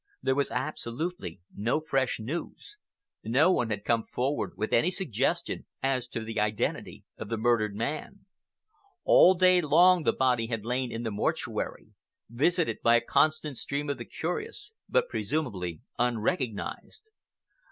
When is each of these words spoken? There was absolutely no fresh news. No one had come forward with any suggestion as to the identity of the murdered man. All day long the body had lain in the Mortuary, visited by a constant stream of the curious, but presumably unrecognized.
There 0.23 0.33
was 0.33 0.49
absolutely 0.49 1.41
no 1.55 1.79
fresh 1.79 2.19
news. 2.19 2.75
No 3.23 3.51
one 3.51 3.69
had 3.69 3.85
come 3.85 4.03
forward 4.03 4.53
with 4.57 4.73
any 4.73 4.89
suggestion 4.89 5.67
as 5.83 6.07
to 6.07 6.21
the 6.23 6.39
identity 6.39 7.03
of 7.19 7.29
the 7.29 7.37
murdered 7.37 7.75
man. 7.75 8.25
All 9.03 9.35
day 9.35 9.61
long 9.61 10.01
the 10.01 10.11
body 10.11 10.47
had 10.47 10.65
lain 10.65 10.91
in 10.91 11.03
the 11.03 11.11
Mortuary, 11.11 11.89
visited 12.27 12.79
by 12.81 12.95
a 12.95 12.99
constant 13.01 13.59
stream 13.59 13.91
of 13.91 13.99
the 13.99 14.05
curious, 14.05 14.73
but 14.89 15.07
presumably 15.07 15.81
unrecognized. 15.99 17.11